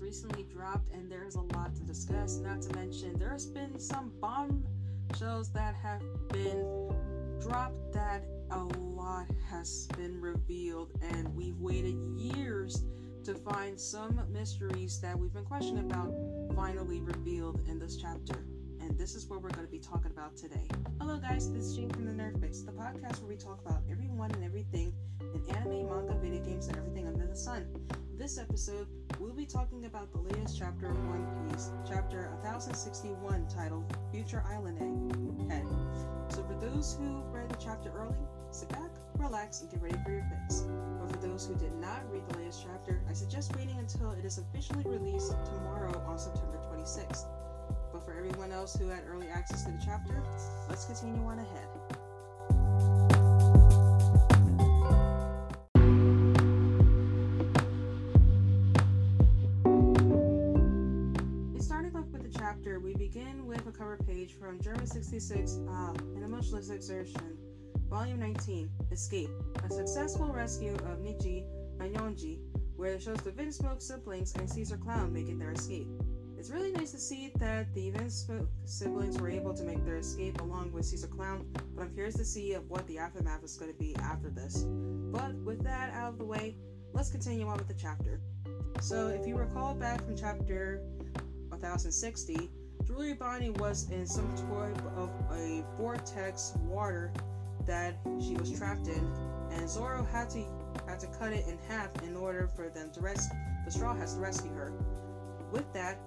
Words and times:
recently 0.00 0.44
dropped, 0.44 0.92
and 0.92 1.10
there's 1.10 1.34
a 1.34 1.40
lot 1.40 1.74
to 1.76 1.82
discuss. 1.82 2.38
Not 2.38 2.62
to 2.62 2.74
mention, 2.74 3.18
there's 3.18 3.46
been 3.46 3.78
some 3.78 4.12
bombshells 4.20 5.50
that 5.52 5.74
have 5.74 6.02
been 6.28 6.90
dropped 7.40 7.92
that 7.92 8.24
a 8.50 8.58
lot 8.58 9.26
has 9.50 9.88
been 9.96 10.20
revealed, 10.20 10.92
and 11.02 11.34
we've 11.34 11.58
waited 11.58 11.96
years 12.16 12.84
to 13.24 13.34
find 13.34 13.78
some 13.78 14.20
mysteries 14.30 15.00
that 15.00 15.18
we've 15.18 15.32
been 15.32 15.44
questioning 15.44 15.84
about 15.90 16.14
finally 16.54 17.00
revealed 17.00 17.62
in 17.68 17.78
this 17.78 17.96
chapter. 17.96 18.44
And 18.94 19.00
this 19.00 19.16
is 19.16 19.26
what 19.26 19.42
we're 19.42 19.50
going 19.50 19.66
to 19.66 19.72
be 19.72 19.80
talking 19.80 20.12
about 20.12 20.36
today. 20.36 20.68
Hello, 21.00 21.18
guys, 21.18 21.52
this 21.52 21.64
is 21.64 21.76
Jane 21.76 21.90
from 21.90 22.04
the 22.04 22.12
Nerd 22.12 22.40
Fix, 22.40 22.60
the 22.60 22.70
podcast 22.70 23.18
where 23.18 23.28
we 23.28 23.34
talk 23.34 23.58
about 23.66 23.82
everyone 23.90 24.30
and 24.30 24.44
everything 24.44 24.94
in 25.20 25.56
anime, 25.56 25.88
manga, 25.88 26.14
video 26.22 26.40
games, 26.44 26.68
and 26.68 26.76
everything 26.76 27.08
under 27.08 27.26
the 27.26 27.34
sun. 27.34 27.66
This 28.16 28.38
episode, 28.38 28.86
we'll 29.18 29.34
be 29.34 29.46
talking 29.46 29.86
about 29.86 30.12
the 30.12 30.20
latest 30.20 30.56
chapter 30.56 30.86
of 30.86 31.08
One 31.08 31.26
Piece, 31.50 31.72
chapter 31.84 32.30
1061, 32.42 33.48
titled 33.48 33.92
Future 34.12 34.44
Island 34.48 34.78
Head. 35.50 35.66
So, 36.28 36.44
for 36.44 36.54
those 36.54 36.96
who 36.96 37.20
read 37.32 37.48
the 37.48 37.56
chapter 37.56 37.90
early, 37.90 38.22
sit 38.52 38.68
back, 38.68 38.92
relax, 39.18 39.60
and 39.60 39.72
get 39.72 39.82
ready 39.82 39.98
for 40.04 40.12
your 40.12 40.24
fix. 40.30 40.62
But 41.00 41.10
for 41.10 41.18
those 41.18 41.48
who 41.48 41.56
did 41.56 41.74
not 41.80 42.08
read 42.12 42.22
the 42.28 42.38
latest 42.38 42.62
chapter, 42.62 43.02
I 43.10 43.12
suggest 43.12 43.56
waiting 43.56 43.76
until 43.76 44.12
it 44.12 44.24
is 44.24 44.38
officially 44.38 44.84
released 44.86 45.34
tomorrow 45.46 46.00
on 46.06 46.16
September 46.16 46.60
26th. 46.70 47.26
For 48.14 48.20
everyone 48.20 48.52
else 48.52 48.76
who 48.76 48.88
had 48.88 49.02
early 49.10 49.26
access 49.26 49.64
to 49.64 49.72
the 49.72 49.80
chapter, 49.84 50.22
let's 50.68 50.84
continue 50.84 51.26
on 51.26 51.40
ahead. 51.40 51.66
It 61.56 61.62
started 61.62 61.96
off 61.96 62.06
with 62.12 62.22
the 62.22 62.38
chapter. 62.38 62.78
We 62.78 62.94
begin 62.94 63.46
with 63.46 63.66
a 63.66 63.72
cover 63.72 63.98
page 64.06 64.38
from 64.38 64.60
Germa 64.60 64.86
66, 64.86 65.58
uh, 65.68 65.94
An 66.14 66.22
Emotionless 66.22 66.70
Excursion, 66.70 67.36
Volume 67.90 68.20
19, 68.20 68.70
Escape, 68.92 69.30
a 69.64 69.72
successful 69.72 70.32
rescue 70.32 70.76
of 70.88 71.00
Nichi 71.00 71.44
Anyonji, 71.78 72.38
where 72.76 72.92
it 72.92 73.02
shows 73.02 73.18
the 73.18 73.32
Vinsmoke 73.32 73.82
siblings 73.82 74.32
and 74.36 74.48
Caesar 74.48 74.76
Clown 74.76 75.12
making 75.12 75.38
their 75.38 75.50
escape. 75.50 75.88
It's 76.44 76.52
really 76.52 76.72
nice 76.72 76.92
to 76.92 76.98
see 76.98 77.32
that 77.36 77.72
the 77.72 77.90
Vinsmoke 77.92 78.46
siblings 78.66 79.18
were 79.18 79.30
able 79.30 79.54
to 79.54 79.62
make 79.62 79.82
their 79.86 79.96
escape 79.96 80.42
along 80.42 80.72
with 80.72 80.84
Caesar 80.84 81.06
Clown, 81.06 81.46
but 81.74 81.84
I'm 81.84 81.94
curious 81.94 82.16
to 82.16 82.24
see 82.26 82.52
of 82.52 82.68
what 82.68 82.86
the 82.86 82.98
aftermath 82.98 83.42
is 83.42 83.56
going 83.56 83.72
to 83.72 83.78
be 83.78 83.96
after 83.96 84.28
this. 84.28 84.66
But 84.68 85.34
with 85.36 85.64
that 85.64 85.94
out 85.94 86.10
of 86.10 86.18
the 86.18 86.26
way, 86.26 86.58
let's 86.92 87.10
continue 87.10 87.46
on 87.46 87.56
with 87.56 87.68
the 87.68 87.72
chapter. 87.72 88.20
So, 88.82 89.08
if 89.08 89.26
you 89.26 89.38
recall 89.38 89.74
back 89.74 90.04
from 90.04 90.18
chapter 90.18 90.82
1060, 91.48 92.50
Jewelry 92.86 93.14
Bonnie 93.14 93.48
was 93.48 93.90
in 93.90 94.06
some 94.06 94.36
sort 94.36 94.76
of 94.98 95.10
a 95.32 95.64
vortex 95.78 96.52
water 96.64 97.10
that 97.64 97.94
she 98.20 98.36
was 98.36 98.52
trapped 98.52 98.88
in, 98.88 99.10
and 99.50 99.66
Zoro 99.66 100.06
had 100.12 100.28
to 100.32 100.44
had 100.86 101.00
to 101.00 101.06
cut 101.06 101.32
it 101.32 101.46
in 101.48 101.56
half 101.70 101.88
in 102.02 102.14
order 102.14 102.50
for 102.54 102.68
them 102.68 102.90
to 102.92 103.00
rescue 103.00 103.34
the 103.64 103.70
Straw 103.70 103.96
Hats 103.96 104.12
to 104.12 104.20
rescue 104.20 104.52
her. 104.52 104.74
With 105.50 105.72
that, 105.72 105.98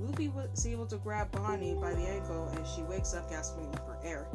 Luffy 0.00 0.28
was 0.28 0.66
able 0.66 0.86
to 0.86 0.96
grab 0.96 1.30
Bonnie 1.30 1.74
by 1.74 1.94
the 1.94 2.02
ankle, 2.02 2.48
and 2.48 2.66
she 2.66 2.82
wakes 2.82 3.14
up 3.14 3.30
gasping 3.30 3.70
for 3.72 3.98
air. 4.04 4.26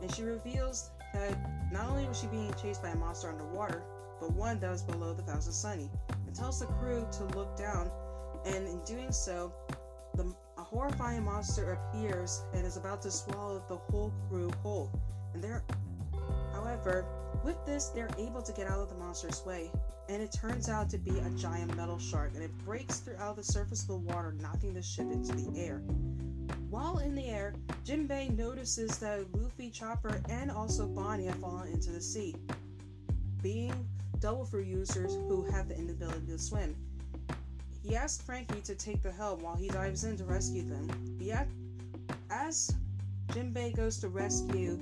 And 0.00 0.14
she 0.14 0.22
reveals 0.22 0.90
that 1.14 1.36
not 1.72 1.88
only 1.88 2.06
was 2.06 2.20
she 2.20 2.26
being 2.28 2.52
chased 2.54 2.82
by 2.82 2.90
a 2.90 2.96
monster 2.96 3.28
underwater, 3.28 3.82
but 4.20 4.32
one 4.32 4.60
that 4.60 4.70
was 4.70 4.82
below 4.82 5.12
the 5.12 5.22
Thousand 5.22 5.52
Sunny, 5.52 5.90
and 6.26 6.34
tells 6.34 6.60
the 6.60 6.66
crew 6.66 7.06
to 7.12 7.24
look 7.36 7.56
down. 7.56 7.90
And 8.44 8.66
in 8.66 8.80
doing 8.84 9.12
so, 9.12 9.52
the, 10.14 10.32
a 10.56 10.62
horrifying 10.62 11.24
monster 11.24 11.72
appears 11.72 12.42
and 12.54 12.66
is 12.66 12.76
about 12.76 13.02
to 13.02 13.10
swallow 13.10 13.62
the 13.68 13.76
whole 13.76 14.12
crew 14.28 14.50
whole. 14.62 14.90
And 15.34 15.42
they're, 15.42 15.64
however, 16.52 17.04
with 17.44 17.64
this, 17.66 17.88
they're 17.88 18.10
able 18.18 18.42
to 18.42 18.52
get 18.52 18.66
out 18.66 18.80
of 18.80 18.88
the 18.88 18.94
monster's 18.94 19.44
way. 19.44 19.70
And 20.08 20.22
it 20.22 20.32
turns 20.32 20.68
out 20.68 20.88
to 20.90 20.98
be 20.98 21.18
a 21.18 21.30
giant 21.30 21.76
metal 21.76 21.98
shark, 21.98 22.32
and 22.34 22.42
it 22.42 22.50
breaks 22.64 23.00
through 23.00 23.14
throughout 23.18 23.36
the 23.36 23.44
surface 23.44 23.82
of 23.82 23.88
the 23.88 23.96
water, 23.96 24.34
knocking 24.40 24.72
the 24.72 24.82
ship 24.82 25.10
into 25.10 25.34
the 25.34 25.60
air. 25.60 25.78
While 26.70 26.98
in 26.98 27.14
the 27.14 27.26
air, 27.26 27.54
Jinbei 27.84 28.36
notices 28.36 28.98
that 28.98 29.26
Luffy, 29.34 29.70
Chopper, 29.70 30.20
and 30.28 30.50
also 30.50 30.86
Bonnie 30.86 31.26
have 31.26 31.36
fallen 31.36 31.68
into 31.68 31.90
the 31.90 32.00
sea, 32.00 32.36
being 33.42 33.88
Devil 34.20 34.44
Fruit 34.44 34.66
users 34.66 35.14
who 35.14 35.44
have 35.50 35.68
the 35.68 35.76
inability 35.76 36.26
to 36.26 36.38
swim. 36.38 36.76
He 37.82 37.96
asks 37.96 38.22
Franky 38.22 38.60
to 38.60 38.74
take 38.74 39.02
the 39.02 39.12
helm 39.12 39.42
while 39.42 39.56
he 39.56 39.68
dives 39.68 40.04
in 40.04 40.16
to 40.18 40.24
rescue 40.24 40.62
them. 40.62 40.88
Yet, 41.18 41.48
as 42.30 42.70
Jinbei 43.28 43.74
goes 43.74 43.98
to 43.98 44.08
rescue 44.08 44.78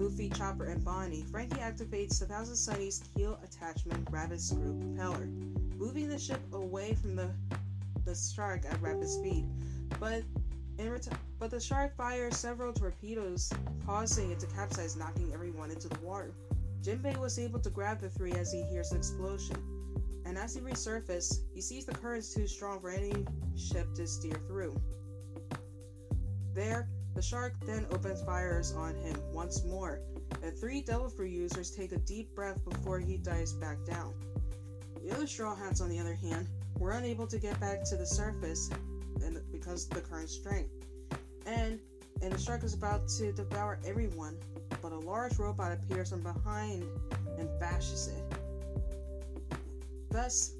Luffy, 0.00 0.30
Chopper, 0.30 0.64
and 0.64 0.82
Bonnie, 0.82 1.22
Franky 1.30 1.60
activates 1.60 2.18
the 2.18 2.24
Thousand 2.24 2.56
Sunny's 2.56 3.02
keel 3.14 3.38
attachment 3.44 4.08
rapid 4.10 4.40
screw 4.40 4.74
propeller, 4.80 5.26
moving 5.76 6.08
the 6.08 6.18
ship 6.18 6.40
away 6.54 6.94
from 6.94 7.14
the 7.14 7.30
the 8.06 8.14
shark 8.14 8.64
at 8.64 8.80
rapid 8.80 9.10
speed. 9.10 9.44
But 9.98 10.22
in 10.78 10.90
ret- 10.90 11.08
but 11.38 11.50
the 11.50 11.60
shark 11.60 11.94
fires 11.98 12.38
several 12.38 12.72
torpedoes, 12.72 13.52
causing 13.84 14.30
it 14.30 14.40
to 14.40 14.46
capsize, 14.46 14.96
knocking 14.96 15.34
everyone 15.34 15.70
into 15.70 15.88
the 15.88 16.00
water. 16.00 16.32
Jinbei 16.80 17.18
was 17.18 17.38
able 17.38 17.60
to 17.60 17.68
grab 17.68 18.00
the 18.00 18.08
three 18.08 18.32
as 18.32 18.50
he 18.50 18.62
hears 18.62 18.88
the 18.88 18.96
explosion, 18.96 19.56
and 20.24 20.38
as 20.38 20.54
he 20.54 20.62
resurfaces, 20.62 21.40
he 21.54 21.60
sees 21.60 21.84
the 21.84 21.92
currents 21.92 22.32
too 22.32 22.46
strong 22.46 22.80
for 22.80 22.88
any 22.88 23.26
ship 23.54 23.92
to 23.96 24.06
steer 24.06 24.40
through. 24.46 24.74
There, 26.54 26.88
the 27.20 27.26
shark 27.26 27.52
then 27.66 27.86
opens 27.90 28.22
fires 28.22 28.72
on 28.72 28.94
him 28.94 29.14
once 29.30 29.62
more. 29.66 30.00
The 30.40 30.50
three 30.52 30.80
Devil 30.80 31.10
Fruit 31.10 31.30
users 31.30 31.70
take 31.70 31.92
a 31.92 31.98
deep 31.98 32.34
breath 32.34 32.64
before 32.64 32.98
he 32.98 33.18
dives 33.18 33.52
back 33.52 33.76
down. 33.84 34.14
The 35.04 35.12
other 35.14 35.26
Straw 35.26 35.54
Hats, 35.54 35.82
on 35.82 35.90
the 35.90 35.98
other 35.98 36.14
hand, 36.14 36.48
were 36.78 36.92
unable 36.92 37.26
to 37.26 37.38
get 37.38 37.60
back 37.60 37.84
to 37.90 37.98
the 37.98 38.06
surface 38.06 38.70
because 39.52 39.84
of 39.84 39.90
the 39.90 40.00
current 40.00 40.30
strength. 40.30 40.70
And 41.44 41.78
and 42.22 42.32
the 42.32 42.38
shark 42.38 42.64
is 42.64 42.72
about 42.72 43.06
to 43.18 43.32
devour 43.32 43.78
everyone, 43.84 44.38
but 44.80 44.92
a 44.92 44.98
large 44.98 45.38
robot 45.38 45.72
appears 45.72 46.08
from 46.08 46.22
behind 46.22 46.84
and 47.38 47.50
bashes 47.60 48.08
it, 48.08 49.58
thus 50.10 50.54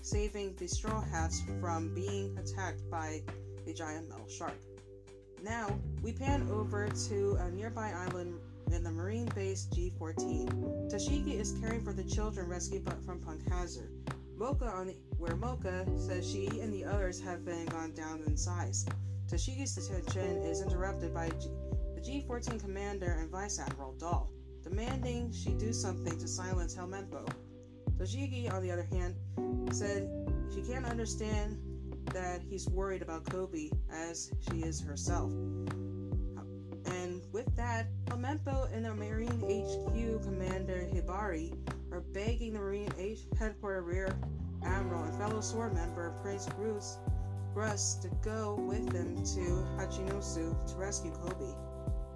saving 0.00 0.54
the 0.56 0.66
Straw 0.66 1.02
Hats 1.02 1.42
from 1.60 1.94
being 1.94 2.38
attacked 2.38 2.88
by 2.90 3.20
the 3.66 3.74
giant 3.74 4.08
metal 4.08 4.28
shark. 4.28 4.56
Now, 5.42 5.78
we 6.02 6.12
pan 6.12 6.48
over 6.50 6.88
to 7.08 7.38
a 7.40 7.50
nearby 7.50 7.92
island 7.92 8.40
in 8.72 8.82
the 8.82 8.90
marine 8.90 9.30
base 9.34 9.68
G14. 9.72 10.90
Tashigi 10.90 11.38
is 11.38 11.52
caring 11.60 11.84
for 11.84 11.92
the 11.92 12.04
children 12.04 12.48
rescued 12.48 12.84
from 13.04 13.20
Punk 13.20 13.48
Hazard. 13.48 13.90
Mocha 14.36 14.66
on 14.66 14.88
the, 14.88 14.96
where 15.18 15.36
Mocha 15.36 15.86
says 15.96 16.30
she 16.30 16.46
and 16.60 16.72
the 16.72 16.84
others 16.84 17.20
have 17.20 17.44
been 17.44 17.64
gone 17.66 17.92
down 17.92 18.22
in 18.26 18.36
size. 18.36 18.84
Tashigi's 19.28 19.74
detention 19.74 20.42
is 20.42 20.62
interrupted 20.62 21.14
by 21.14 21.28
G, 21.30 21.48
the 21.94 22.00
G14 22.00 22.60
commander 22.60 23.16
and 23.18 23.30
Vice 23.30 23.58
Admiral 23.58 23.94
Doll, 23.94 24.30
demanding 24.62 25.32
she 25.32 25.50
do 25.50 25.72
something 25.72 26.18
to 26.18 26.28
silence 26.28 26.76
Helmeppo. 26.76 27.26
Tashigi, 27.98 28.52
on 28.52 28.62
the 28.62 28.70
other 28.70 28.84
hand, 28.84 29.14
said 29.72 30.08
she 30.54 30.60
can't 30.60 30.84
understand 30.84 31.58
that 32.16 32.40
he's 32.48 32.66
worried 32.70 33.02
about 33.02 33.24
Koby 33.24 33.70
as 33.92 34.32
she 34.48 34.62
is 34.62 34.80
herself. 34.80 35.30
And 36.86 37.20
with 37.30 37.54
that, 37.56 37.88
Helmeppo 38.06 38.72
and 38.72 38.86
the 38.86 38.94
Marine 38.94 39.28
HQ 39.28 40.22
Commander 40.22 40.88
Hibari 40.90 41.52
are 41.92 42.00
begging 42.14 42.54
the 42.54 42.58
Marine 42.58 42.90
H- 42.96 43.26
Headquarters 43.38 43.84
Rear 43.84 44.18
Admiral 44.64 45.04
and 45.04 45.14
fellow 45.18 45.42
SWORD 45.42 45.74
member 45.74 46.14
Prince 46.22 46.46
Bruce 46.56 46.96
Russ 47.52 47.96
to 47.96 48.08
go 48.24 48.54
with 48.66 48.88
them 48.88 49.16
to 49.16 49.66
Hachinosu 49.76 50.56
to 50.68 50.74
rescue 50.76 51.12
Koby. 51.12 51.54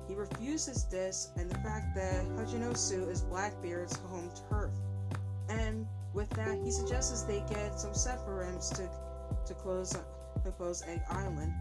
He 0.08 0.14
refuses 0.14 0.86
this 0.86 1.28
and 1.36 1.50
the 1.50 1.58
fact 1.58 1.94
that 1.96 2.24
Hachinosu 2.38 3.06
is 3.10 3.20
Blackbeard's 3.20 3.96
home 4.08 4.30
turf. 4.48 4.70
And 5.50 5.86
with 6.14 6.30
that, 6.30 6.58
he 6.64 6.70
suggests 6.70 7.22
they 7.24 7.44
get 7.50 7.78
some 7.78 7.92
Sephiroths 7.92 8.74
to 8.76 8.88
to 9.46 9.54
close 9.54 9.96
to 10.44 10.50
close 10.52 10.82
Egg 10.86 11.02
Island. 11.10 11.52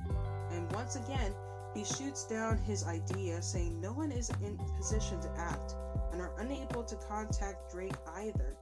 And 0.51 0.71
once 0.73 0.95
again, 0.95 1.33
he 1.73 1.83
shoots 1.83 2.25
down 2.25 2.57
his 2.57 2.85
idea, 2.85 3.41
saying 3.41 3.79
no 3.79 3.91
one 3.91 4.11
is 4.11 4.31
in 4.43 4.57
position 4.77 5.19
to 5.21 5.29
act 5.37 5.75
and 6.11 6.21
are 6.21 6.31
unable 6.39 6.83
to 6.83 6.95
contact 6.95 7.71
Drake 7.71 7.93
either. 8.15 8.55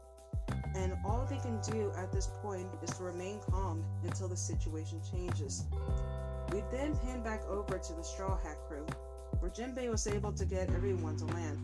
And 0.75 0.93
all 1.05 1.25
they 1.29 1.37
can 1.37 1.59
do 1.61 1.91
at 1.97 2.11
this 2.11 2.29
point 2.41 2.67
is 2.83 2.89
to 2.97 3.03
remain 3.03 3.39
calm 3.49 3.83
until 4.03 4.27
the 4.27 4.37
situation 4.37 5.01
changes. 5.09 5.65
We 6.51 6.63
then 6.71 6.95
pan 6.97 7.23
back 7.23 7.43
over 7.47 7.77
to 7.77 7.93
the 7.93 8.03
Straw 8.03 8.37
Hat 8.37 8.57
crew, 8.67 8.85
where 9.39 9.51
Jinbei 9.51 9.89
was 9.89 10.07
able 10.07 10.31
to 10.33 10.45
get 10.45 10.69
everyone 10.69 11.17
to 11.17 11.25
land, 11.25 11.59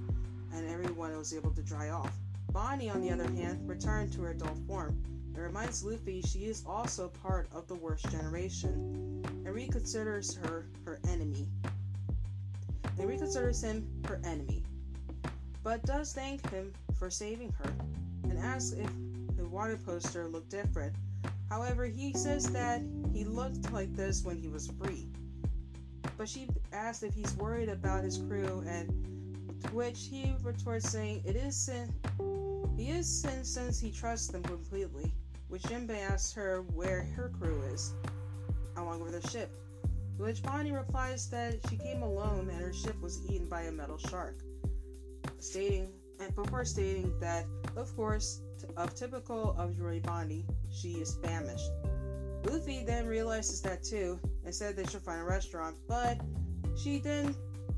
and 0.53 0.69
everyone 0.69 1.15
was 1.17 1.33
able 1.33 1.51
to 1.51 1.61
dry 1.61 1.89
off. 1.89 2.17
Bonnie, 2.51 2.89
on 2.89 3.01
the 3.01 3.11
other 3.11 3.29
hand, 3.31 3.67
returned 3.67 4.11
to 4.13 4.21
her 4.21 4.31
adult 4.31 4.57
form. 4.67 5.01
It 5.35 5.39
reminds 5.39 5.83
Luffy 5.83 6.21
she 6.21 6.45
is 6.45 6.63
also 6.65 7.07
part 7.07 7.47
of 7.51 7.67
the 7.67 7.75
worst 7.75 8.09
generation 8.11 9.23
and 9.45 9.47
reconsiders 9.47 10.37
her 10.45 10.67
her 10.85 10.99
enemy. 11.09 11.47
And 12.99 13.09
reconsiders 13.09 13.63
him 13.63 13.87
her 14.07 14.21
enemy, 14.23 14.63
but 15.63 15.83
does 15.83 16.13
thank 16.13 16.47
him 16.51 16.71
for 16.99 17.09
saving 17.09 17.51
her 17.53 17.73
and 18.23 18.37
asks 18.37 18.73
if 18.73 18.89
the 19.35 19.45
water 19.47 19.77
poster 19.77 20.27
looked 20.27 20.49
different. 20.49 20.93
However, 21.49 21.85
he 21.85 22.13
says 22.13 22.45
that 22.51 22.81
he 23.11 23.23
looked 23.23 23.71
like 23.71 23.93
this 23.95 24.23
when 24.23 24.37
he 24.37 24.47
was 24.47 24.67
free. 24.67 25.07
But 26.17 26.29
she 26.29 26.47
asks 26.71 27.03
if 27.03 27.13
he's 27.13 27.35
worried 27.35 27.69
about 27.69 28.03
his 28.03 28.17
crew, 28.17 28.63
and 28.67 28.89
to 29.63 29.67
which 29.69 30.07
he 30.09 30.35
retorts 30.43 30.89
saying 30.89 31.23
it 31.25 31.35
is 31.35 31.55
sin. 31.55 31.93
He 32.77 32.89
is 32.89 33.21
sin 33.21 33.43
since 33.43 33.79
he 33.79 33.91
trusts 33.91 34.27
them 34.27 34.43
completely. 34.43 35.11
Which 35.53 35.61
Jinbei 35.61 35.99
asks 36.09 36.33
her 36.33 36.63
where 36.73 37.03
her 37.15 37.29
crew 37.29 37.61
is, 37.71 37.93
along 38.75 39.03
with 39.03 39.13
her 39.13 39.29
ship. 39.29 39.51
Which 40.17 40.41
Bonnie 40.41 40.71
replies 40.71 41.29
that 41.29 41.59
she 41.69 41.77
came 41.77 42.01
alone 42.01 42.49
and 42.49 42.59
her 42.59 42.73
ship 42.73 42.99
was 42.99 43.23
eaten 43.29 43.47
by 43.47 43.61
a 43.61 43.71
metal 43.71 43.99
shark, 43.99 44.39
stating 45.37 45.91
and 46.19 46.33
before 46.33 46.65
stating 46.65 47.13
that, 47.19 47.45
of 47.75 47.95
course, 47.95 48.41
of 48.77 48.95
typical 48.95 49.51
of 49.51 49.77
Bonnie, 50.01 50.43
she 50.71 50.93
is 50.93 51.19
famished. 51.21 51.69
Luffy 52.45 52.83
then 52.83 53.05
realizes 53.05 53.61
that 53.61 53.83
too 53.83 54.19
and 54.45 54.55
said 54.55 54.75
they 54.75 54.85
should 54.85 55.03
find 55.03 55.21
a 55.21 55.23
restaurant, 55.23 55.75
but 55.87 56.19
she 56.75 56.97
then 56.97 57.35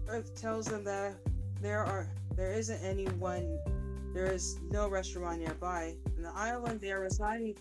uh, 0.10 0.22
tells 0.34 0.68
them 0.68 0.86
that 0.86 1.16
there 1.62 1.84
are 1.84 2.10
there 2.38 2.54
isn't 2.54 2.82
anyone 2.86 3.60
there 4.16 4.32
is 4.32 4.58
no 4.72 4.88
restaurant 4.88 5.42
nearby, 5.42 5.94
and 6.16 6.24
the 6.24 6.32
island 6.34 6.80
they 6.80 6.94
are 6.94 7.02
residing 7.02 7.54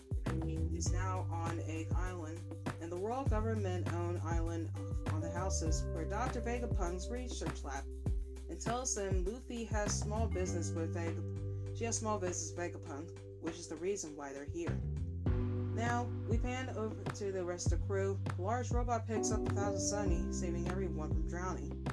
is 0.73 0.89
now 0.89 1.27
on 1.29 1.59
Egg 1.67 1.87
Island, 1.97 2.39
and 2.81 2.89
the 2.89 2.95
world 2.95 3.29
government 3.29 3.85
owned 3.93 4.21
island 4.25 4.69
on 5.11 5.19
the 5.19 5.29
houses 5.29 5.83
where 5.91 6.05
Dr. 6.05 6.39
Vegapunk's 6.39 7.09
research 7.09 7.61
lab, 7.65 7.83
and 8.49 8.57
tells 8.57 8.95
them 8.95 9.25
Luffy 9.25 9.65
has 9.65 9.99
small 9.99 10.27
business 10.27 10.71
with 10.71 10.95
Vegapunk. 10.95 11.77
She 11.77 11.83
has 11.83 11.97
small 11.97 12.17
business 12.17 12.53
with 12.55 12.73
Vegapunk, 12.73 13.09
which 13.41 13.59
is 13.59 13.67
the 13.67 13.75
reason 13.75 14.15
why 14.15 14.31
they're 14.31 14.47
here. 14.53 14.79
Now, 15.75 16.07
we 16.29 16.37
pan 16.37 16.73
over 16.77 16.95
to 17.15 17.33
the 17.33 17.43
rest 17.43 17.73
of 17.73 17.81
the 17.81 17.85
crew. 17.85 18.17
Large 18.39 18.71
robot 18.71 19.05
picks 19.05 19.29
up 19.29 19.43
the 19.43 19.55
Thousand 19.55 19.81
Sunny, 19.81 20.25
saving 20.31 20.69
everyone 20.71 21.09
from 21.09 21.27
drowning. 21.27 21.84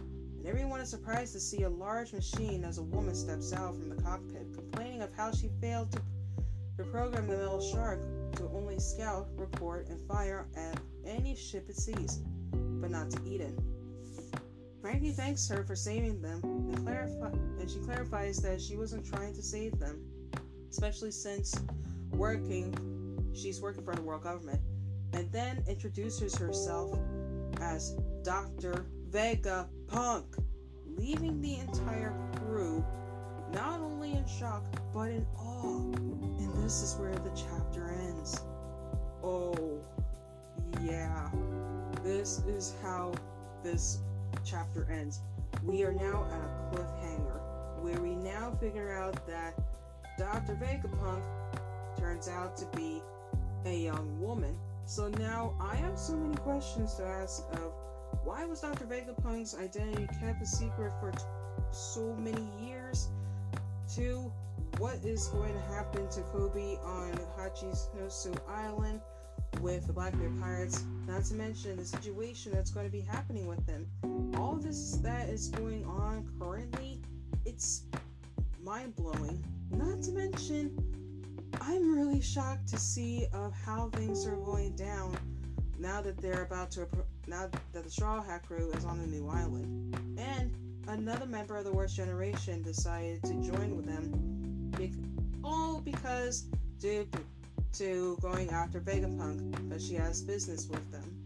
And 0.42 0.48
everyone 0.48 0.80
is 0.80 0.90
surprised 0.90 1.34
to 1.34 1.40
see 1.40 1.62
a 1.62 1.70
large 1.70 2.12
machine 2.12 2.64
as 2.64 2.78
a 2.78 2.82
woman 2.82 3.14
steps 3.14 3.52
out 3.52 3.76
from 3.76 3.90
the 3.90 4.02
cockpit, 4.02 4.52
complaining 4.52 5.00
of 5.00 5.14
how 5.14 5.30
she 5.30 5.48
failed 5.60 5.92
to, 5.92 6.02
to 6.78 6.90
program 6.90 7.28
the 7.28 7.36
metal 7.36 7.60
shark 7.60 8.00
to 8.34 8.50
only 8.52 8.76
scout, 8.80 9.28
report, 9.36 9.86
and 9.86 10.04
fire 10.08 10.48
at 10.56 10.80
any 11.06 11.36
ship 11.36 11.66
it 11.68 11.76
sees, 11.76 12.16
but 12.50 12.90
not 12.90 13.08
to 13.12 13.20
eat 13.24 13.40
it. 13.40 13.56
Franky 14.80 15.12
thanks 15.12 15.48
her 15.48 15.62
for 15.62 15.76
saving 15.76 16.20
them, 16.20 16.40
and, 16.42 16.88
and 17.60 17.70
she 17.70 17.78
clarifies 17.78 18.38
that 18.38 18.60
she 18.60 18.76
wasn't 18.76 19.06
trying 19.06 19.32
to 19.34 19.42
save 19.44 19.78
them, 19.78 20.04
especially 20.70 21.12
since 21.12 21.54
working 22.10 22.74
she's 23.32 23.60
working 23.60 23.84
for 23.84 23.94
the 23.94 24.02
world 24.02 24.24
government, 24.24 24.60
and 25.12 25.30
then 25.30 25.62
introduces 25.68 26.36
herself 26.36 26.98
as 27.60 27.92
Dr. 28.24 28.86
Vega 29.12 29.68
Punk, 29.88 30.24
leaving 30.96 31.42
the 31.42 31.58
entire 31.58 32.14
crew 32.34 32.82
not 33.52 33.78
only 33.80 34.12
in 34.12 34.24
shock 34.26 34.64
but 34.90 35.10
in 35.10 35.26
awe. 35.36 35.92
And 35.92 36.64
this 36.64 36.80
is 36.80 36.96
where 36.98 37.14
the 37.14 37.30
chapter 37.36 37.90
ends. 38.06 38.40
Oh, 39.22 39.82
yeah. 40.80 41.30
This 42.02 42.38
is 42.46 42.74
how 42.82 43.12
this 43.62 43.98
chapter 44.46 44.90
ends. 44.90 45.20
We 45.62 45.84
are 45.84 45.92
now 45.92 46.26
at 46.32 46.40
a 46.40 46.74
cliffhanger 46.74 47.82
where 47.82 48.00
we 48.00 48.14
now 48.14 48.56
figure 48.58 48.94
out 48.94 49.26
that 49.26 49.60
Dr. 50.18 50.54
Vegapunk 50.54 51.22
turns 51.98 52.30
out 52.30 52.56
to 52.56 52.66
be 52.74 53.02
a 53.66 53.76
young 53.76 54.18
woman. 54.18 54.56
So 54.86 55.08
now 55.08 55.54
I 55.60 55.76
have 55.76 55.98
so 55.98 56.14
many 56.14 56.36
questions 56.36 56.94
to 56.94 57.04
ask 57.04 57.44
of 57.52 57.74
why 58.24 58.44
was 58.44 58.60
Dr. 58.60 58.86
Vegapunk's 58.86 59.56
identity 59.56 60.06
kept 60.20 60.42
a 60.42 60.46
secret 60.46 60.92
for 61.00 61.10
t- 61.12 61.24
so 61.70 62.14
many 62.14 62.46
years? 62.60 63.08
Two, 63.92 64.32
what 64.78 64.96
is 65.04 65.28
going 65.28 65.52
to 65.54 65.60
happen 65.74 66.08
to 66.08 66.20
Koby 66.20 66.82
on 66.84 67.12
Hachinosu 67.38 68.36
Island 68.48 69.00
with 69.60 69.86
the 69.86 69.92
Blackbeard 69.92 70.38
Pirates? 70.40 70.84
Not 71.06 71.24
to 71.24 71.34
mention 71.34 71.76
the 71.76 71.84
situation 71.84 72.52
that's 72.52 72.70
going 72.70 72.86
to 72.86 72.92
be 72.92 73.00
happening 73.00 73.46
with 73.46 73.64
them. 73.66 73.86
All 74.36 74.56
this 74.56 74.96
that 74.98 75.28
is 75.28 75.48
going 75.48 75.84
on 75.84 76.28
currently, 76.38 77.00
it's 77.44 77.84
mind 78.62 78.96
blowing. 78.96 79.44
Not 79.70 80.02
to 80.02 80.12
mention 80.12 80.76
I'm 81.60 81.94
really 81.94 82.20
shocked 82.20 82.68
to 82.68 82.78
see 82.78 83.26
of 83.32 83.52
how 83.52 83.90
things 83.90 84.26
are 84.26 84.36
going 84.36 84.74
down 84.74 85.16
now 85.78 86.00
that 86.00 86.18
they're 86.18 86.42
about 86.42 86.70
to 86.72 86.86
now 87.26 87.48
that 87.72 87.84
the 87.84 87.90
Straw 87.90 88.22
Hat 88.22 88.46
crew 88.46 88.70
is 88.72 88.84
on 88.84 89.00
a 89.00 89.06
new 89.06 89.28
island, 89.28 89.96
and 90.18 90.54
another 90.88 91.26
member 91.26 91.56
of 91.56 91.64
the 91.64 91.72
Worst 91.72 91.96
Generation 91.96 92.62
decided 92.62 93.22
to 93.24 93.34
join 93.34 93.76
with 93.76 93.86
them, 93.86 94.72
all 95.44 95.80
because 95.80 96.46
due 96.78 97.06
to 97.74 98.18
going 98.20 98.50
after 98.50 98.80
Vegapunk 98.80 99.50
because 99.68 99.86
she 99.86 99.94
has 99.94 100.20
business 100.20 100.68
with 100.68 100.90
them. 100.90 101.18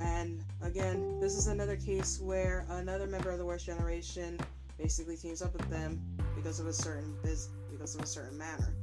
And 0.00 0.42
again, 0.62 1.20
this 1.20 1.36
is 1.36 1.46
another 1.46 1.76
case 1.76 2.20
where 2.20 2.66
another 2.70 3.06
member 3.06 3.30
of 3.30 3.38
the 3.38 3.44
Worst 3.44 3.66
Generation 3.66 4.38
basically 4.78 5.16
teams 5.16 5.42
up 5.42 5.52
with 5.52 5.68
them 5.70 6.00
because 6.34 6.60
of 6.60 6.66
a 6.66 6.72
certain 6.72 7.14
biz- 7.22 7.48
because 7.70 7.94
of 7.94 8.02
a 8.02 8.06
certain 8.06 8.38
manner. 8.38 8.74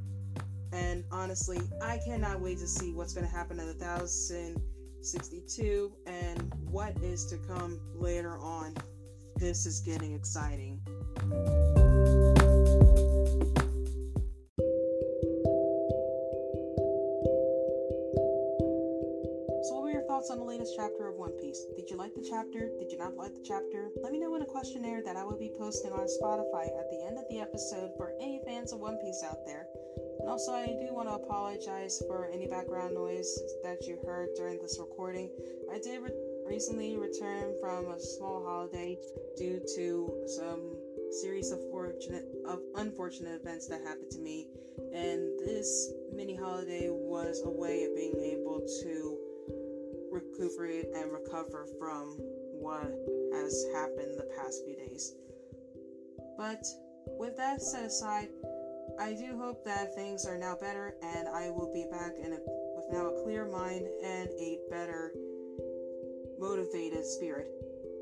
And 0.75 1.03
honestly, 1.09 1.59
I 1.81 1.97
cannot 2.05 2.41
wait 2.41 2.57
to 2.57 2.67
see 2.67 2.91
what's 2.91 3.13
going 3.13 3.25
to 3.25 3.31
happen 3.31 3.61
in 3.61 3.67
1062 3.67 5.93
and 6.05 6.53
what 6.69 6.97
is 7.01 7.25
to 7.27 7.37
come 7.37 7.79
later 7.93 8.37
on. 8.39 8.75
This 9.37 9.65
is 9.65 9.79
getting 9.79 10.13
exciting. 10.13 10.81
So, 19.63 19.71
what 19.71 19.83
were 19.83 19.91
your 19.91 20.03
thoughts 20.07 20.29
on 20.29 20.39
the 20.39 20.43
latest 20.43 20.73
chapter 20.75 21.07
of 21.07 21.15
One 21.15 21.31
Piece? 21.39 21.63
Did 21.77 21.89
you 21.89 21.95
like 21.95 22.13
the 22.15 22.27
chapter? 22.29 22.69
Did 22.79 22.91
you 22.91 22.97
not 22.97 23.15
like 23.15 23.33
the 23.33 23.45
chapter? 23.47 23.91
Let 24.03 24.11
me 24.11 24.19
know 24.19 24.35
in 24.35 24.41
a 24.41 24.45
questionnaire 24.45 25.01
that 25.05 25.15
I 25.15 25.23
will 25.23 25.39
be 25.39 25.53
posting 25.57 25.93
on 25.93 26.05
Spotify 26.21 26.65
at 26.77 26.89
the 26.91 27.01
end 27.07 27.17
of 27.17 27.23
the 27.29 27.39
episode 27.39 27.91
for 27.95 28.11
any 28.19 28.41
fans 28.45 28.73
of 28.73 28.81
One 28.81 28.97
Piece 28.97 29.23
out 29.23 29.45
there. 29.45 29.67
And 30.25 30.31
also, 30.31 30.55
I 30.55 30.65
do 30.65 30.87
want 30.89 31.07
to 31.07 31.13
apologize 31.13 32.01
for 32.07 32.27
any 32.33 32.47
background 32.47 32.95
noise 32.95 33.31
that 33.61 33.85
you 33.85 33.99
heard 34.07 34.29
during 34.35 34.59
this 34.59 34.79
recording. 34.79 35.29
I 35.71 35.77
did 35.77 36.01
re- 36.01 36.09
recently 36.47 36.97
return 36.97 37.53
from 37.61 37.91
a 37.91 37.99
small 37.99 38.43
holiday 38.43 38.97
due 39.37 39.61
to 39.75 40.25
some 40.25 40.77
series 41.21 41.51
of 41.51 41.59
fortunate 41.69 42.25
of 42.47 42.57
unfortunate 42.73 43.39
events 43.39 43.67
that 43.67 43.81
happened 43.85 44.09
to 44.13 44.19
me, 44.19 44.47
and 44.95 45.37
this 45.45 45.93
mini 46.11 46.35
holiday 46.35 46.87
was 46.89 47.43
a 47.45 47.49
way 47.51 47.83
of 47.83 47.95
being 47.95 48.19
able 48.19 48.65
to 48.81 49.19
recuperate 50.11 50.87
and 50.95 51.11
recover 51.11 51.67
from 51.77 52.17
what 52.51 52.91
has 53.31 53.63
happened 53.75 54.17
the 54.17 54.27
past 54.35 54.65
few 54.65 54.75
days. 54.75 55.13
But 56.35 56.65
with 57.19 57.37
that 57.37 57.61
set 57.61 57.85
aside, 57.85 58.29
I 58.99 59.13
do 59.13 59.37
hope 59.37 59.63
that 59.65 59.93
things 59.95 60.25
are 60.25 60.37
now 60.37 60.55
better 60.55 60.95
and 61.01 61.27
I 61.27 61.49
will 61.49 61.71
be 61.73 61.85
back 61.91 62.13
in 62.17 62.33
a, 62.33 62.37
with 62.75 62.85
now 62.91 63.07
a 63.07 63.23
clear 63.23 63.45
mind 63.45 63.87
and 64.03 64.29
a 64.39 64.59
better 64.69 65.11
motivated 66.39 67.05
spirit. 67.05 67.51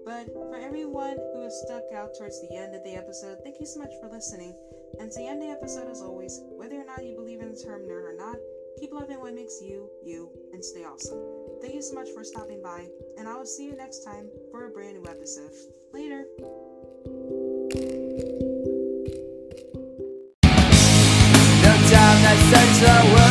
But 0.05 0.27
for 0.33 0.57
everyone 0.57 1.17
who 1.33 1.43
has 1.43 1.63
stuck 1.65 1.83
out 1.95 2.11
towards 2.17 2.41
the 2.41 2.55
end 2.55 2.75
of 2.75 2.83
the 2.83 2.95
episode, 2.95 3.37
thank 3.43 3.59
you 3.59 3.65
so 3.65 3.79
much 3.79 3.91
for 4.01 4.09
listening. 4.09 4.53
And 4.99 5.11
to 5.11 5.21
end 5.21 5.41
the 5.41 5.47
episode, 5.47 5.89
as 5.89 6.01
always, 6.01 6.41
whether 6.57 6.75
or 6.75 6.85
not 6.85 7.05
you 7.05 7.15
believe 7.15 7.41
in 7.41 7.49
the 7.49 7.59
term 7.59 7.81
nerd 7.83 8.03
or 8.03 8.15
not, 8.15 8.35
keep 8.79 8.91
loving 8.91 9.19
what 9.19 9.33
makes 9.33 9.61
you, 9.61 9.89
you, 10.03 10.29
and 10.51 10.63
stay 10.63 10.83
awesome. 10.83 11.19
Thank 11.61 11.73
you 11.73 11.81
so 11.81 11.95
much 11.95 12.09
for 12.09 12.23
stopping 12.23 12.61
by, 12.61 12.87
and 13.17 13.27
I 13.27 13.35
will 13.35 13.45
see 13.45 13.65
you 13.65 13.75
next 13.75 14.03
time 14.03 14.29
for 14.51 14.65
a 14.65 14.69
brand 14.69 15.01
new 15.01 15.09
episode. 15.09 15.51
Later! 15.93 16.25
I 22.85 23.13
will. 23.13 23.22